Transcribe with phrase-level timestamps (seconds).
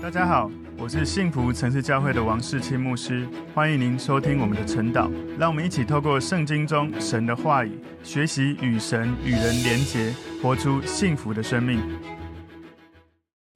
[0.00, 0.48] 大家好，
[0.78, 5.10] 我是幸福城市教会的王世清牧师，欢迎您收听我们的晨祷。
[5.36, 7.72] 让我们一起透过圣经中神的话语，
[8.04, 11.80] 学习与神与人连结，活出幸福的生命。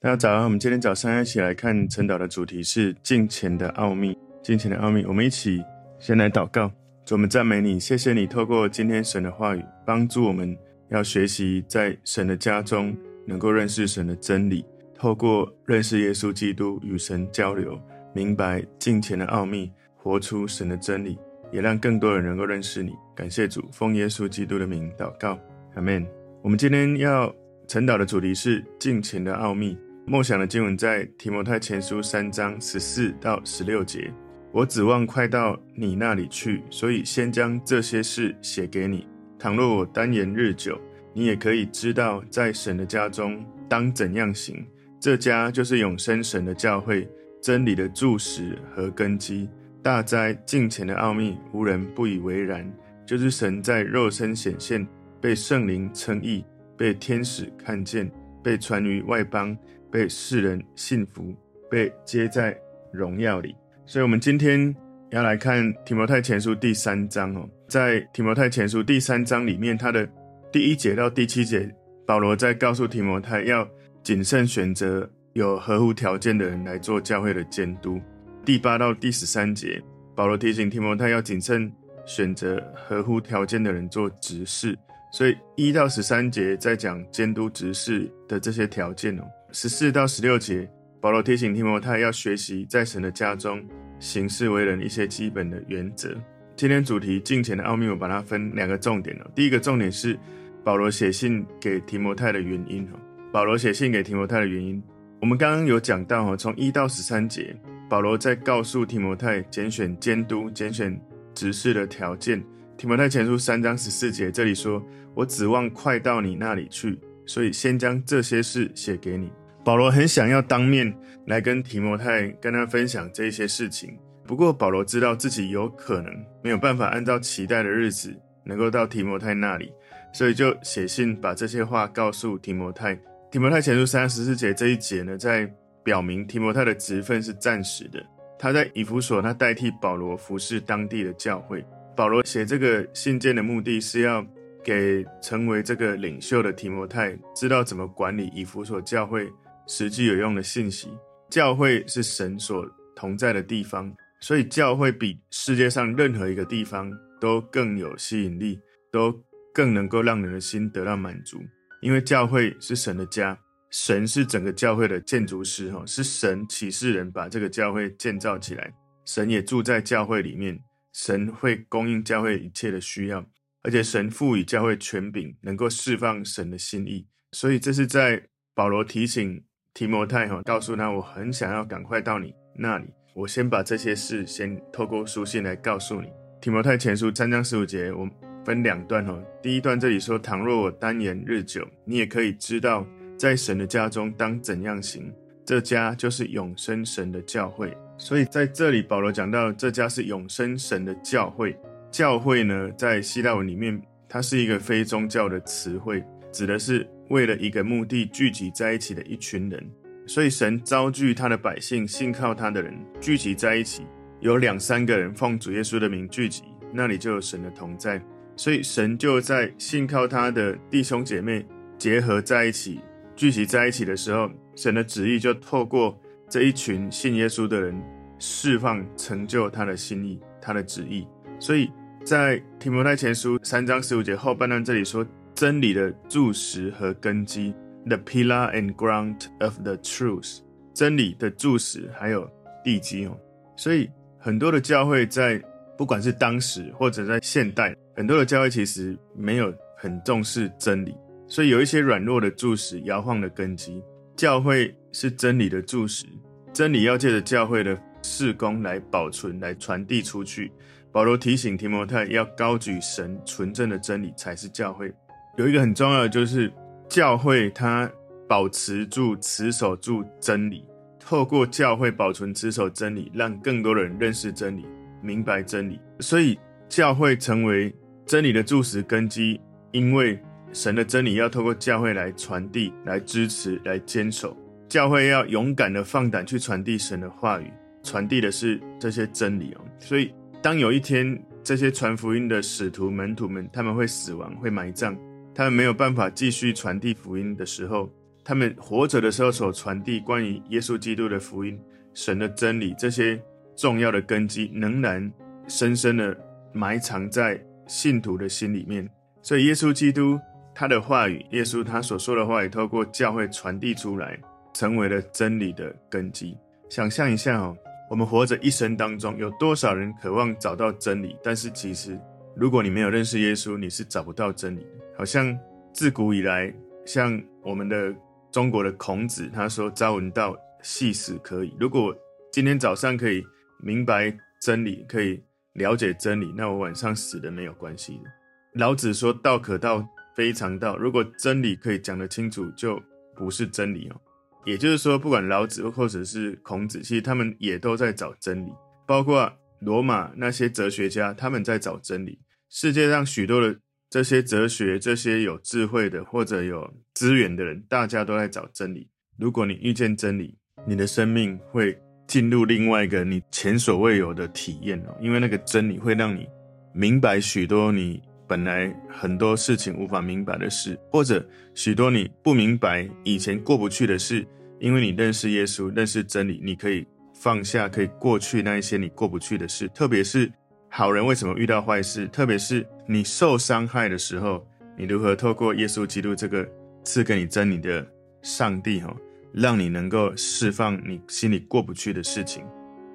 [0.00, 4.18] 大家早上，我们今天早上一起来看晨祷的主题是金钱的奥秘。
[4.42, 5.62] 金钱的奥秘，我们一起
[6.00, 6.68] 先来祷告。
[7.06, 10.58] 主，我们赞美你，谢谢你透过今天神的话语，帮助我们
[10.90, 12.94] 要学习在神的家中
[13.28, 14.64] 能够认识神的真理。
[15.02, 17.76] 透过认识耶稣基督与神交流，
[18.14, 21.18] 明白金钱的奥秘，活出神的真理，
[21.50, 22.92] 也让更多人能够认识你。
[23.12, 25.36] 感谢主，奉耶稣基督的名祷告，
[25.74, 26.06] 阿门。
[26.40, 27.34] 我们今天要
[27.66, 29.76] 晨祷的主题是金钱的奥秘。
[30.06, 34.08] 梦想的经文在提摩太前书三章十四到十六节。
[34.52, 39.08] 我指望快到你那里去，所以先将这些事写给你。
[39.36, 40.80] 倘若我单言日久，
[41.12, 44.64] 你也可以知道在神的家中当怎样行。
[45.02, 47.08] 这家就是永生神的教会，
[47.40, 49.50] 真理的柱石和根基。
[49.82, 52.72] 大哉敬前的奥秘，无人不以为然。
[53.04, 54.86] 就是神在肉身显现，
[55.20, 56.44] 被圣灵称义，
[56.78, 58.08] 被天使看见，
[58.44, 59.58] 被传于外邦，
[59.90, 61.34] 被世人信服，
[61.68, 62.56] 被接在
[62.92, 63.56] 荣耀里。
[63.84, 64.72] 所以，我们今天
[65.10, 67.50] 要来看提摩太前书第三章哦。
[67.66, 70.08] 在提摩太前书第三章里面，他的
[70.52, 71.68] 第一节到第七节，
[72.06, 73.68] 保罗在告诉提摩太要。
[74.02, 78.00] 谨慎选择有合乎条件的人来做教会的监督。
[78.44, 79.80] 第八到第十三节，
[80.14, 81.72] 保罗提醒提摩太要谨慎
[82.04, 84.76] 选择合乎条件的人做执事。
[85.12, 89.22] 所以一到十三节在讲监督执事的这些条件哦。
[89.52, 90.68] 十四到十六节，
[91.00, 93.62] 保罗提醒提摩太要学习在神的家中
[94.00, 96.12] 行事为人一些基本的原则。
[96.56, 99.30] 今天主题金钱的奥秘，我把它分两个重点哦。
[99.34, 100.18] 第一个重点是
[100.64, 102.98] 保罗写信给提摩太的原因哦。
[103.32, 104.82] 保罗写信给提摩太的原因，
[105.18, 107.56] 我们刚刚有讲到哈，从一到十三节，
[107.88, 111.00] 保罗在告诉提摩太拣选监督、拣选
[111.34, 112.44] 执事的条件。
[112.76, 114.84] 提摩太前书三章十四节这里说
[115.16, 119.32] ：“我指望快到你那里去，所以先将这些事写给你。”
[119.64, 120.94] 保罗很想要当面
[121.26, 123.96] 来跟提摩太跟他分享这些事情，
[124.26, 126.12] 不过保罗知道自己有可能
[126.42, 128.14] 没有办法按照期待的日子
[128.44, 129.72] 能够到提摩太那里，
[130.12, 132.98] 所以就写信把这些话告诉提摩太。
[133.32, 135.50] 提摩太前书三十四节这一节呢，在
[135.82, 137.98] 表明提摩太的职分是暂时的。
[138.38, 141.64] 他在以弗所，他代替保罗服侍当地的教会。
[141.96, 144.22] 保罗写这个信件的目的是要
[144.62, 149.32] 给成为这个领袖的提摩太，知道怎么管理以弗所教会
[149.66, 150.90] 实际有用的信息。
[151.30, 158.60] 教会是神所同在的地方，所以教会比世界上任何一个地方都更有吸引力，
[158.90, 159.10] 都
[159.54, 161.38] 更能够让人的心得到满足。
[161.82, 163.36] 因为教会是神的家，
[163.68, 168.72] 神是整个教会的建筑师，哈，是神启示人把这个教会建造起来，
[169.04, 170.58] 神也住在教会里面，
[170.92, 173.26] 神会供应教会一切的需要，
[173.62, 178.22] 而且神赋予教会权柄，能够释放神的心意，所以这是在
[178.54, 179.42] 保罗提醒
[179.74, 186.06] 提摩太，哈，告诉他，我很想要赶快到你那里，我先把这些事先透过书信来告诉你。
[186.40, 188.21] 提摩太前书三章十五节，我。
[188.44, 192.86] 分两段哦，第一段这里说：“倘若我单言日久，你也可以知道
[193.16, 195.12] 在神的家中当怎样行。
[195.44, 197.76] 这家就是永生神的教会。
[197.98, 201.56] 所以在这里，保罗讲到这家是永生神的教会。
[201.90, 209.64] 教会呢，在希腊文里面，它是一个非宗教的词汇，指的是为了一个目的聚集在一起的一群人。
[210.06, 213.82] 所以神召聚他的百姓，信靠他的人聚集在一起，
[214.20, 216.42] 有两三个人奉主耶稣的名聚集，
[216.72, 218.02] 那里就有神的同在。”
[218.36, 221.46] 所以神就在信靠他的弟兄姐妹
[221.78, 222.80] 结合在一起，
[223.14, 225.98] 聚集在一起的时候，神的旨意就透过
[226.28, 227.80] 这一群信耶稣的人
[228.18, 231.06] 释放成就他的心意，他的旨意。
[231.38, 231.70] 所以
[232.04, 237.54] 在提摩太前书三章十五节后半段这里说，真理的柱石和根基
[237.86, 240.38] ，the pillar and ground of the truth，
[240.72, 242.28] 真理的柱石还有
[242.64, 243.16] 地基哦。
[243.56, 245.42] 所以很多的教会在
[245.76, 247.74] 不管是当时或者在现代。
[247.94, 250.96] 很多的教会其实没有很重视真理，
[251.26, 253.82] 所以有一些软弱的柱石、摇晃的根基。
[254.16, 256.06] 教会是真理的柱石，
[256.52, 260.52] 真理要借着教会的事工来保存、来传递出去。
[260.90, 264.92] 保罗提醒提摩太要高举神纯正的真理才是教会。
[265.38, 266.52] 有一个很重要的就是
[266.88, 267.90] 教会它
[268.28, 270.64] 保持住、持守住真理，
[271.00, 274.66] 透过教会保存、持守真理，让更多的人认识真理、
[275.02, 275.78] 明白真理。
[276.00, 276.38] 所以
[276.68, 277.74] 教会成为。
[278.04, 279.40] 真理的柱石根基，
[279.70, 280.20] 因为
[280.52, 284.36] 神的真理要透过教会来传递、来支持、来坚守。
[284.68, 287.50] 教会要勇敢的放胆去传递神的话语，
[287.84, 289.60] 传递的是这些真理哦。
[289.78, 290.12] 所以，
[290.42, 294.98] 当有一天这些传福音的使徒门徒们他们会死亡、会埋葬，
[295.32, 297.88] 他们没有办法继续传递福音的时候，
[298.24, 301.58] 他们活着的时候所传递关于耶稣基督的福音、
[301.94, 303.22] 神的真理这些
[303.56, 305.12] 重要的根基，仍然
[305.46, 306.16] 深深的
[306.52, 308.88] 埋藏在信徒的心里面。
[309.22, 310.18] 所以，耶稣基督
[310.54, 314.18] 他的话语，耶稣他所说的话语，透过教会传递出来，
[314.52, 316.36] 成为了真理的根基。
[316.68, 317.56] 想象一下哦，
[317.88, 321.16] 我们活着一生当中，有多少人渴望找到真理？
[321.22, 321.98] 但是其实，
[322.34, 324.66] 如果你没有认识耶稣，你是找不到真理。
[324.96, 325.38] 好像
[325.72, 326.52] 自古以来，
[326.84, 327.94] 像我们的
[328.30, 331.94] 中国的孔子，他说：“朝闻道，夕死可矣。”如果
[332.30, 333.22] 今天早上可以
[333.62, 335.22] 明白真理，可以
[335.54, 338.10] 了解真理，那我晚上死的没有关系的。
[338.54, 342.82] 老子说：“道可道，非常道。”如果真理可以讲得清楚，就
[343.16, 344.00] 不是真理哦。
[344.44, 348.52] 也就是说，不管老子或者是孔子，其实他们也都在找真理。
[348.86, 352.18] 包括罗马那些哲学家，他们在找真理。
[352.50, 358.90] 世界上许多的这些哲学、这些有智慧的或者有资源的人，大家都在找真理。
[359.18, 360.36] 如果你遇见真理，
[360.66, 366.28] 你的生命会进入另外一个你前所未有的体验哦，因为那个真理会让你
[366.72, 374.26] 明白许多你本来很多事情无法明白的事，或者许多你不明白以前过不去的事，
[374.58, 379.68] 因为你认识耶稣，认识真理，你可以放下，可以过去那一些你过不去的事。
[379.74, 380.30] 特别是
[380.70, 382.08] 好人为什么遇到坏事？
[382.08, 384.46] 特别是你受伤害的时候，
[384.78, 386.48] 你如何透过耶稣基督这个
[386.84, 387.86] 赐给你真理的
[388.22, 388.96] 上帝，哈，
[389.32, 392.44] 让你能够释放你心里过不去的事情。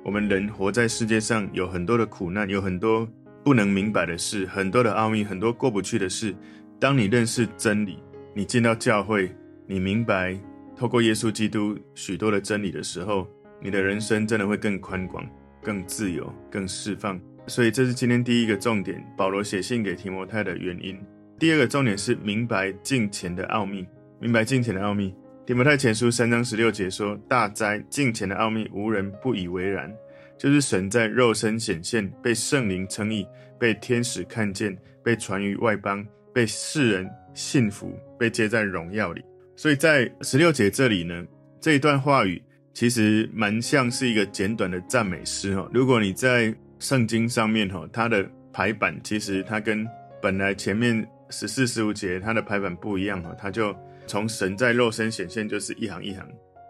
[0.04, 3.07] 我们人活在世界上，有很多的苦难，有很多。
[3.44, 6.36] 不能明白的事，很多的奥秘，很多过不去的事。
[6.81, 7.98] 当你认识真理，
[8.34, 9.34] 你进到教会，
[9.66, 10.38] 你明白
[10.75, 13.25] 透过耶稣基督许多的真理的时候，
[13.62, 15.25] 你的人生真的会更宽广、
[15.63, 17.18] 更自由、更释放。
[17.48, 21.00] 所以这是今天第一个重点，保罗写信给提摩太的原因。
[21.40, 23.88] 第二个重点是明白敬虔的奥秘，
[24.19, 25.16] 明白敬虔的奥秘。
[25.48, 29.90] 提摩太前书三章十六节说：“大哉，敬虔的奥秘，无人不以为然。”
[30.38, 33.26] 就是神在肉身显现，被圣灵称义，
[33.58, 39.24] 被天使看见，被传于外邦，被世人信服，被接在荣耀里。
[39.56, 41.26] 所以在十六节这里呢，
[41.62, 42.44] 这一段话语
[42.74, 45.66] 其实蛮像是一个简短的赞美诗哈。
[45.74, 49.88] 如果你在圣经上面哈，它的排版其实它跟
[50.22, 53.74] 本来前面十四十五节它的排版不一样哈，它就
[54.07, 56.25] 从神在肉身显现就是一行一行，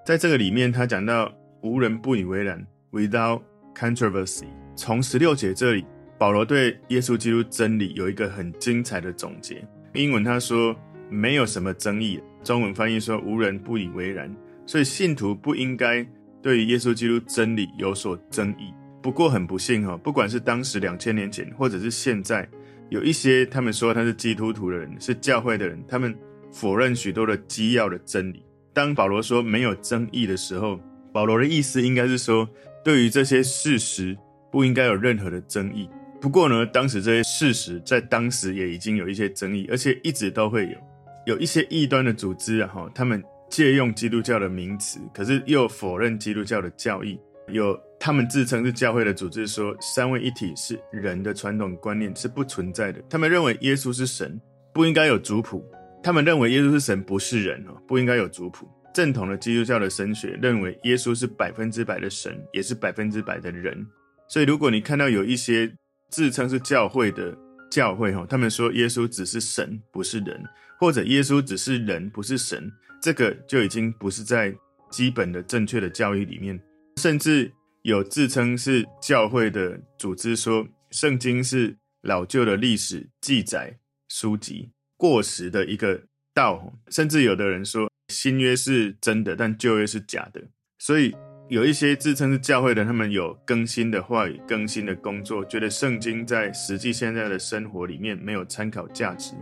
[0.05, 1.31] 在这个里面他讲到
[1.61, 3.41] 无人不以为然，without
[3.75, 4.45] Controversy，
[4.75, 5.85] 从十六节这里，
[6.17, 9.63] 保罗对耶稣基督真理有一个很精彩的总结。
[9.93, 10.75] 英文他说
[11.09, 14.35] 没有什么争议，中文翻译说无人不以为然。
[14.65, 16.05] 所以信徒不应该
[16.41, 18.73] 对于耶稣基督真理有所争议。
[19.01, 22.47] 不过很不幸哈，不管是当时两千年前，或者是现在，
[22.89, 26.13] 有一些他们说他是基督徒的人，是教会的人，他们
[26.59, 28.43] 否认许多的基要的真理。
[28.73, 30.79] 当保罗说没有争议的时候，
[31.13, 32.47] 保罗的意思应该是说。
[32.83, 34.17] 对于这些事实，
[34.49, 35.89] 不应该有任何的争议。
[36.21, 40.77] 不过呢，当时这些事实在当时也已经有一些争议，而且一直都会有。
[41.25, 47.19] 有一些异端的组织啊，哈，他们借用基督教的名词，可是又否认基督教的教义。
[47.49, 53.03] 有他们自称是教会的组织说，三位一体是人的传统观念是不存在的。
[53.09, 54.39] 他们认为耶稣是神，
[54.73, 55.65] 不应该有族谱。
[56.07, 58.65] 他们认为耶稣是神，不是人哦，不应该有族谱。
[58.93, 63.85] 正统的基督教的神学认为，耶稣是百分之百的神，也是百分之百的人。
[64.29, 65.69] 所以，如果你看到有一些
[66.09, 67.37] 自称是教会的
[67.69, 70.41] 教会，哈，他们说耶稣只是神，不是人，
[70.79, 72.71] 或者耶稣只是人，不是神，
[73.01, 74.55] 这个就已经不是在
[74.89, 76.57] 基本的正确的教义里面。
[77.01, 86.01] 甚至有自称是教会的组织说，圣经是老旧的历史记载书籍，过时的一个
[86.33, 86.73] 道。
[86.89, 87.87] 甚至有的人说。
[88.09, 90.41] 新约是真的，但旧约是假的。
[90.79, 91.13] 所以
[91.49, 99.33] 有一些自称是教会的，他们有更新的话语、更新的工作，觉得圣经在实际现在的生活里面没有参考价值。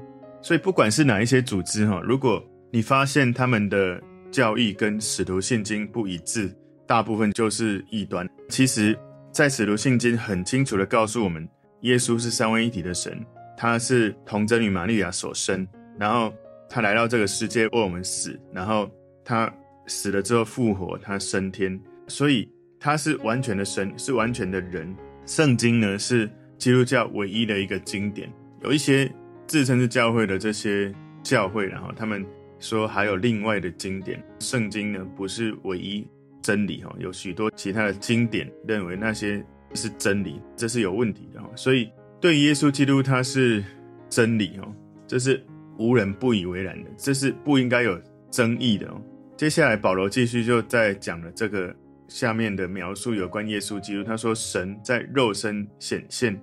[0.41, 6.51] 所以不管是哪一些组织哈，如果你发现他们的教义跟使徒信经不一致，
[6.88, 8.27] 大部分就是异端。
[8.50, 8.97] 其实，
[9.31, 11.47] 在使徒信经很清楚地告诉我们，
[11.81, 13.24] 耶稣是三位一体的神，
[13.57, 15.67] 他是童贞女玛利亚所生，
[16.00, 16.33] 然后。
[16.67, 18.89] 他来到这个世界为我们死，然后
[19.24, 19.53] 他
[19.85, 24.93] 死了之后复活，他升天，所以他是完全的神，是完全的人。
[25.27, 28.29] 圣经呢是基督教唯一的一个经典。
[28.63, 29.09] 有一些
[29.45, 32.25] 自称是教会的这些教会，然后他们
[32.59, 36.05] 说还有另外的经典，圣经呢不是唯一
[36.41, 39.41] 真理哈，有许多其他的经典认为那些
[39.75, 41.50] 是真理，这是有问题的哈。
[41.55, 41.89] 所以
[42.25, 43.63] 对耶稣基督他是
[44.10, 44.74] 真理哦，
[45.05, 45.39] 这是
[45.77, 48.01] 无人不以为然的，这是不应该有
[48.32, 49.00] 争议的哦。
[49.38, 51.72] 接下来保罗继续就在讲了这个
[52.08, 56.36] 下面的描述有关耶稣基督，他说神在肉身显现，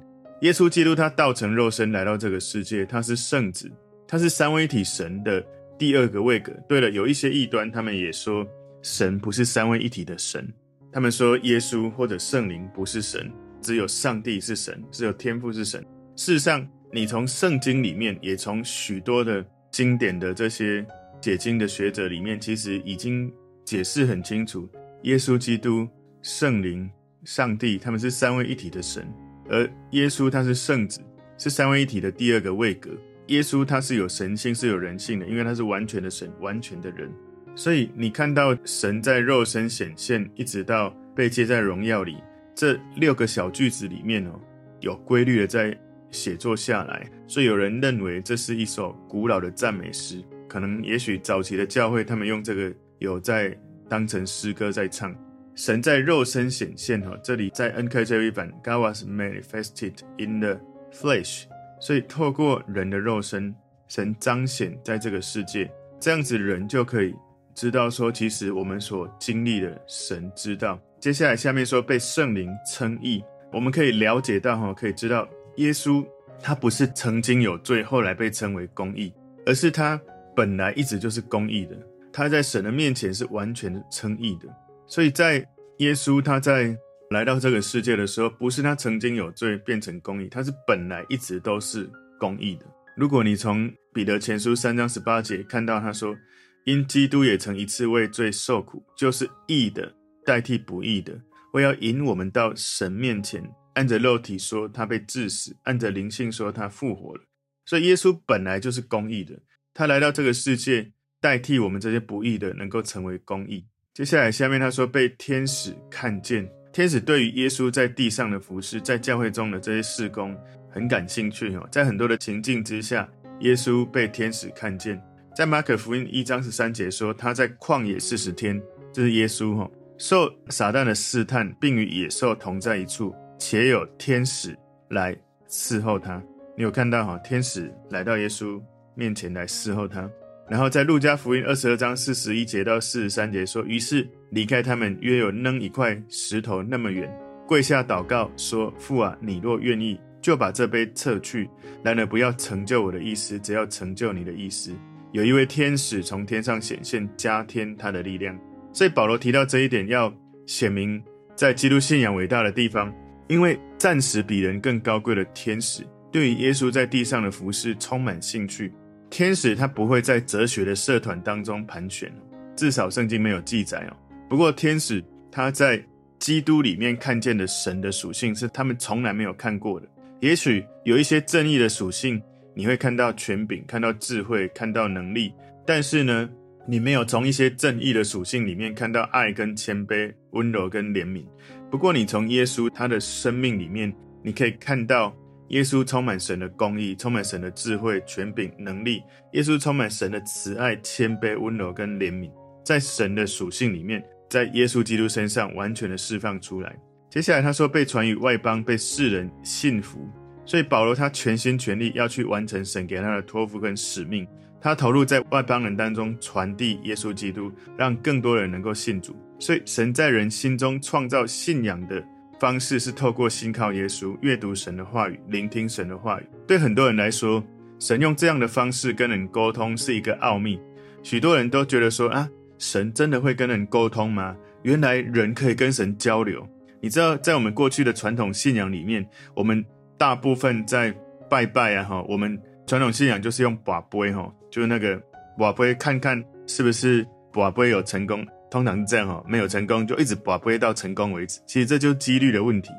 [0.42, 3.68] 耶稣基督他道成肉身来到这个世界，他是圣子，
[4.06, 5.44] 他是三位一体神的。
[5.76, 6.52] 第二个位格。
[6.68, 8.46] 对了，有一些异端，他们也说
[8.82, 10.48] 神不是三位一体的神。
[10.92, 13.28] 他们说耶稣或者圣灵不是神，
[13.62, 15.80] 只有上帝是神，只有天父是神。
[16.16, 20.84] 事实上，你从圣经里面，也从许多的经典的这些
[21.20, 23.32] 解经的学者里面，其实已经
[23.64, 24.68] 解释很清楚：
[25.04, 25.88] 耶稣基督、
[26.20, 26.90] 圣灵、
[27.24, 29.06] 上帝，他们是三位一体的神，
[29.48, 31.00] 而耶稣他是圣子，
[31.38, 32.90] 是三位一体的第二个位格。
[33.28, 37.10] 耶稣他是有神性，是有人性的，因为他是完全的神，完全的人。
[37.54, 42.16] 所以你看到神在肉身显现，一直到被接在荣耀里，
[42.54, 44.40] 这六个小句子里面哦，
[44.80, 45.76] 有规律的在
[46.10, 47.08] 写作下来。
[47.26, 53.56] 所以有人认为这是一首古老的赞美诗，可能也许早期的教会他们用这个有在
[53.88, 55.14] 当成诗歌在唱。
[55.54, 60.58] 神在肉身显现哦，这里在 NKJV 版，God was manifested in the
[60.90, 61.44] flesh。
[61.78, 63.54] 所以，透过人的肉身，
[63.88, 67.14] 神彰显在这个世界，这样子人就可以
[67.54, 70.80] 知道说，其实我们所经历的，神知道。
[71.02, 73.20] 接下来下面说被圣灵称义，
[73.52, 76.06] 我们可以了解到哈，可以知道耶稣
[76.40, 79.12] 他不是曾经有罪，后来被称为公义，
[79.44, 80.00] 而是他
[80.36, 81.76] 本来一直就是公义的，
[82.12, 84.46] 他在神的面前是完全称义的。
[84.86, 85.44] 所以在
[85.78, 86.76] 耶稣他在。
[87.10, 91.86] 来到这个世界的时候，不是他曾经有罪变成公义，他是本来一直都是
[92.18, 92.64] 公义的。
[92.96, 96.16] 如果你从彼得前书三章十八节看到他说，
[96.64, 99.92] 因基督也曾一次为罪受苦，就是义的
[100.24, 101.20] 代替不义的，
[101.52, 103.42] 为要引我们到神面前。
[103.74, 107.22] 按着肉体说他被治死，按着灵性说他复活了。
[107.64, 109.38] 所以耶稣本来就是公义的，
[109.72, 113.66] 他来到这个世界代替我们这些不义的，能够成为公义。
[113.94, 116.50] 接下来下面他说被天使看见。
[116.72, 120.34] 天使对于耶稣在地上的服事，在教会中的这些事工
[120.70, 121.68] 很感兴趣哦。
[121.70, 123.06] 在很多的情境之下，
[123.40, 124.98] 耶稣被天使看见。
[125.36, 128.60] 在马可福音一章十三节说，他在旷野四十天，
[128.92, 134.56] 这是耶稣哈，受撒旦的试探，并与野兽同在一处，且有天使
[134.90, 135.16] 来
[135.48, 136.22] 伺候他。
[136.56, 137.18] 你有看到哈？
[137.18, 138.60] 天使来到耶稣
[138.94, 140.10] 面前来伺候他。
[140.50, 147.10] 然后在路加福音二十二章四十一节到四十三节说，于是离开他们约有扔一块石头那么远，
[147.46, 151.48] 跪下祷告说：“父啊，你若愿意，就把这杯撤去；
[151.82, 154.72] 然而不要成就我的意思，只要成就你的意思。”
[155.12, 158.38] 有一位天使从天上显现，加添他的力量。
[158.72, 160.12] 所以保罗提到这一点，要
[160.46, 161.02] 显明
[161.34, 162.92] 在基督信仰伟大的地方，
[163.28, 168.72] 因为暂时比人更高贵的天使，对于耶稣在地上的服事充满兴趣。
[169.10, 172.10] 天使他不会在哲学的社团当中盘旋，
[172.56, 173.96] 至少圣经没有记载哦。
[174.26, 175.84] 不过天使他在
[176.18, 179.86] 基督里面看见的神的属性是他们从来没有看过的。
[180.20, 182.22] 也许有一些正义的属性，
[182.54, 185.34] 你会看到权柄，看到智慧，看到能力，
[185.66, 186.30] 但是呢，
[186.66, 191.24] 你没有从一些正义的属性里面看到爱跟谦卑、温柔跟怜悯。
[191.70, 193.92] 不过你从耶稣他的生命里面，
[194.22, 195.14] 你可以看到。
[195.48, 199.02] 耶稣充满神的公义，充满神的智慧、权柄、能力。
[199.32, 202.30] 耶稣充满神的慈爱、谦卑、温柔跟怜悯，
[202.64, 206.74] 在神的属性里面，在耶稣基督身上完全的释放出来。
[207.10, 210.08] 接下来他说，被传于外邦，被世人信服。
[210.46, 214.26] 所以保罗他全心全力要去完成神给他的托付跟使命，
[214.62, 219.14] 他投入在外邦人当中传递耶稣基督，让更多人能够信主。
[219.38, 222.02] 所以神在人心中创造信仰的。
[222.40, 226.26] 方式是透过信靠耶稣，阅读神的话语，聆听神的话语。
[226.44, 227.40] 对很多人来说，
[227.78, 230.60] 神用这样的方式跟人沟通是一个奥秘。
[231.04, 232.28] 许多人都觉得说啊，
[232.58, 234.36] 神真的会跟人沟通吗？
[234.62, 236.44] 原来人可以跟神交流。
[236.80, 239.64] 你知道，在我们过去的传统信仰里面，我们
[239.96, 240.92] 大部分在
[241.30, 245.00] 拜拜啊，哈，我们传统信仰就是用把杯哈，就是那个
[245.38, 248.26] 把杯，看看是不是把杯有成功。
[248.50, 251.40] 通常是这样哈，没有成功就一直把杯到成功为止。
[251.46, 252.70] 其实这就是几率的问题。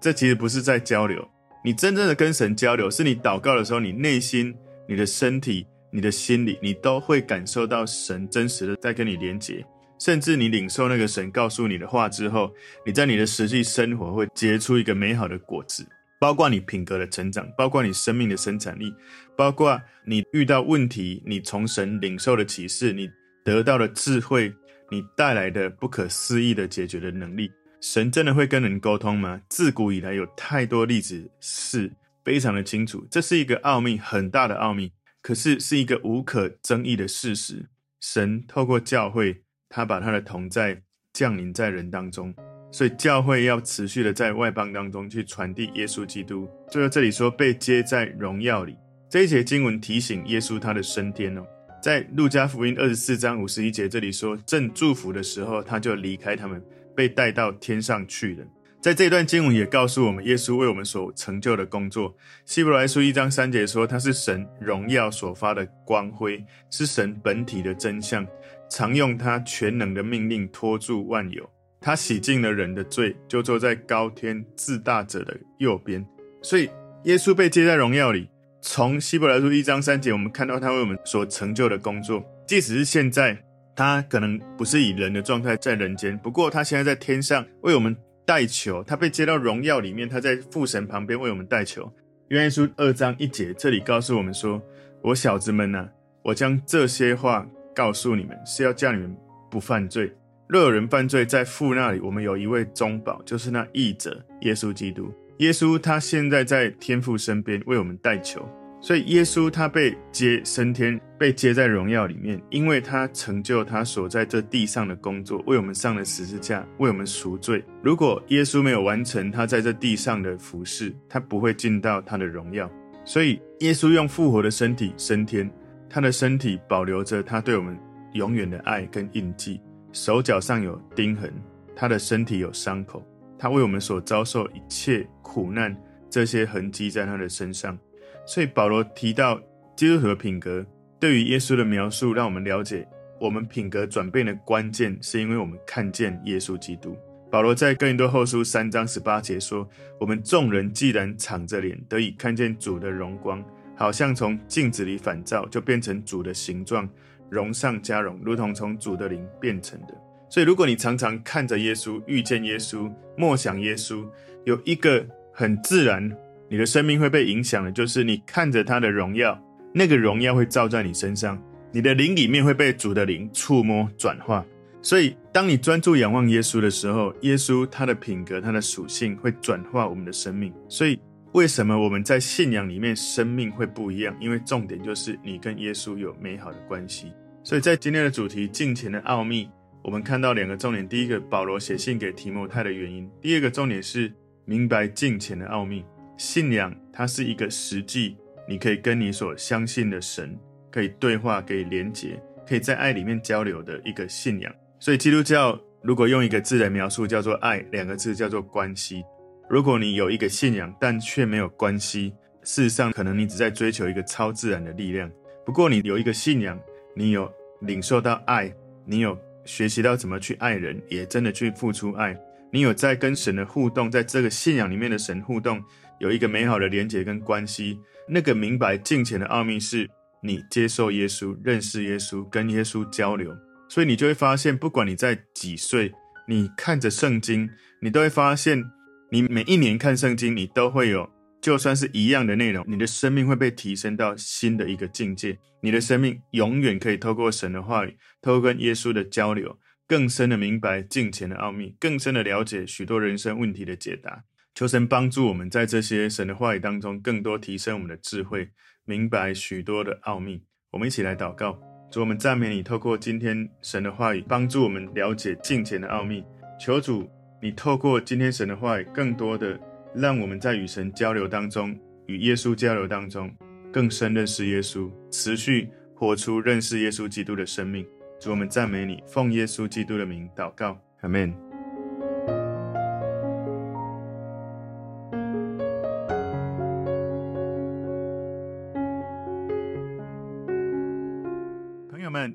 [0.00, 1.24] 这其实不是在交流，
[1.64, 4.52] 你真正的跟神交流，是你祷告的时候，你内心、
[4.88, 9.64] 你的身体、你的心里，你都会感受到神真实的在跟你连接。
[10.00, 12.50] 甚至你领受那个神告诉你的话之后，
[12.84, 15.86] 你在你的实际生活会结出一个美好的果子。
[16.22, 18.94] 包括你品格的成长，包括你生命的生产力，
[19.36, 23.10] 包括你遇到问题，你从神领受的启示，你
[23.44, 24.54] 得到的智慧，
[24.88, 27.50] 你带来的不可思议的解决的能力。
[27.80, 29.42] 神真的会跟人沟通吗？
[29.48, 31.90] 自古以来有太多例子是
[32.24, 37.68] 非常的清楚，这是一个奥秘，很大的奥秘，可是是一个无可争议的事实。
[38.00, 42.32] 神透过教会，他把他的同在降临在人当中，
[42.72, 46.48] 所以教会要持续的在外邦当中去传递耶稣基督。
[46.70, 48.76] 最后这里说被接在荣耀里，
[49.08, 51.46] 这一节经文提醒耶稣他的升天哦，
[51.82, 56.60] 在路加福音二十四章五十一节这里说，正祝福的时候，他就离开他们，
[56.96, 58.44] 被带到天上去了。
[58.80, 62.16] 在这段经文也告诉我们，耶稣为我们所成就的工作。
[62.44, 68.26] 希伯来书一章三节说，他是神荣耀所发的光辉，是神本体的真相，
[68.68, 71.48] 常用他全能的命令托住万有。
[71.82, 76.06] 他洗净了人的罪，就坐在高天自大者的右边。
[76.40, 76.70] 所以，
[77.04, 78.30] 耶稣被接在荣耀里。
[78.62, 82.24] 从希伯来书一章三节，我们看到他为我们所成就的工作。
[82.46, 83.36] 即使是现在，
[83.74, 87.94] 他可能不是以人的状态在人间，不过他现在在天上为我们。
[88.24, 91.92] 代求，他被接到荣耀里面，他在父神旁边为我们代求。
[92.28, 94.62] 约翰书二章一节，这里告诉我们说
[95.02, 95.88] ：“我小子们呐，
[96.22, 99.14] 我将这些话告诉你们，是要叫你们
[99.50, 100.12] 不犯罪。
[100.52, 105.10] 若有人犯罪，在父那里，我们有一位中保，就是那义者耶稣基督。
[105.38, 108.46] 耶稣他现在在天父身边为我们代求。”
[108.78, 117.64] 所以耶稣他被接升天，被接在荣耀里面，因为他成就他所在这地上的工作，为我们上了十字架，为我们赎罪。
[117.82, 122.70] 如果耶稣没有完成他在这地上的服事，他不会进到他的荣耀。
[123.06, 125.50] 所以耶稣用复活的身体升天，
[125.88, 127.74] 他的身体保留着他对我们
[128.12, 129.58] 永远的爱跟印记，
[129.92, 131.32] 手脚上有钉痕，
[131.76, 133.06] 他的身体有伤口，
[133.38, 135.76] 他为我们所遭受一切苦难，
[136.08, 137.78] 这些痕迹在他的身上。
[138.26, 139.40] 所以保罗提到
[139.76, 140.64] 基督徒的品格，
[140.98, 142.86] 对于耶稣的描述，让我们了解
[143.20, 146.96] 我们品格转变的关键，是因为我们看见耶稣基督。
[147.30, 149.68] 保罗在哥林多后书三章十八节说
[149.98, 153.42] ：“我们众人既然敞着脸，得以看见主的荣光，
[153.74, 156.88] 好像从镜子里反照，就变成主的形状，
[157.32, 159.94] 荣上加荣，如同从主的灵变成的。”
[160.28, 164.06] 所以，如果你常常看着耶稣，遇见耶稣，默想耶稣，
[164.44, 166.10] 有一个很自然。
[166.48, 169.38] 你的生命会被影响的，就是你看着他的荣耀，
[169.74, 174.44] 那个荣耀会照在你身上，你的灵里面会被主的灵触摸转化。
[174.82, 180.52] 所以，当你专注仰望耶稣的时候，耶稣他的品格、他的属性会转化我们的生命。
[180.68, 180.98] 所以，
[181.32, 184.14] 为什么我们在信仰里面生命会不一样？
[184.20, 187.12] 因为重点就是你跟耶稣有美好的关系。
[187.44, 189.50] 所以在今天的主题“敬虔的奥秘”，
[189.82, 194.12] 我们看到两个重点：第一个，保罗写信给提摩太的原因；第二个重点是
[194.44, 195.84] 明白敬虔的奥秘。
[196.16, 198.16] 信仰它是一个实际，
[198.48, 200.38] 你可以跟你所相信的神
[200.70, 204.54] 可以对话、可以连结、可以在爱里面交流的一个信仰。
[204.78, 209.02] 所以基督教如果用一个字来描述，叫做爱，两个字叫做关系。
[209.50, 215.10] 如果你有一个信仰，但却没有关系，事实上可能你只在追求一个超自然的力量。
[215.44, 216.56] 不过你有一个信仰，
[216.94, 218.52] 你有领受到爱，
[218.84, 222.16] 你有学习到怎么去爱人，也真的去付出爱，
[222.50, 225.62] 你有在跟神的互动，在这个信仰里面的神互动。
[225.98, 227.78] 有一个美好的连结跟关系，
[228.08, 229.88] 那个明白敬虔的奥秘是
[230.20, 233.32] 你接受耶稣、认识耶稣、跟耶稣交流，
[233.68, 235.92] 所以你就会发现，不管你在几岁，
[236.26, 237.48] 你看着圣经，
[237.80, 238.64] 你都会发现，
[239.10, 241.08] 你每一年看圣经，你都会有，
[241.42, 254.22] 就算是一样的内容，你的生命会被提升到新的一个境界，你的生命永远可以透过神的话语，透过跟耶稣的交流，更深的明白敬虔的奥秘，更深的了解许多人生问题的解答。
[254.54, 258.50] 求神帮助我们在这些神的话语当中，更多提升我们的智慧，
[258.84, 260.44] 明白许多的奥秘。
[260.70, 261.58] 我们一起来祷告，
[261.90, 266.22] 主，我们赞美你，透过今天神的话语，帮助我们了解敬虔的奥秘。
[266.60, 267.10] 求主，
[267.42, 269.58] 你透过今天神的话语，更多的
[269.94, 273.30] 让我们在与神交流当中，与耶稣交流当中，
[273.72, 277.86] 更深认识耶稣，持续活出认识耶稣基督的生命。
[278.20, 281.34] 主，我们赞美你，奉耶稣基督的名祷告，阿门。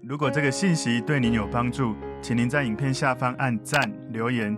[0.04, 4.58] 如果这个信息对您有帮助，请您在影片下方按赞、留言，